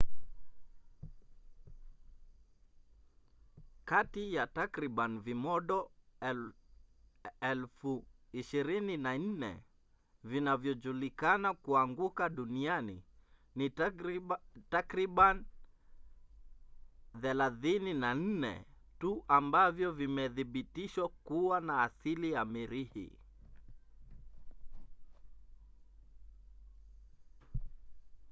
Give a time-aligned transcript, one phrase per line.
[3.89, 5.77] kati ya takriban vimondo
[7.41, 9.51] 24,000
[10.29, 12.97] vinavyojulikana kuanguka duniani
[13.55, 13.65] ni
[14.73, 15.45] takribani
[17.19, 18.63] 34
[18.99, 23.11] tu ambavyo vimethibitishwa kuwa na asili ya mirihi